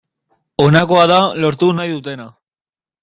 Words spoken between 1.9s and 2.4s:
dutena.